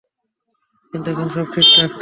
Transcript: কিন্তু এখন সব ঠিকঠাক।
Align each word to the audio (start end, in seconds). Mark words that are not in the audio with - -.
কিন্তু 0.93 1.07
এখন 1.11 1.27
সব 1.29 1.45
ঠিকঠাক। 1.53 1.89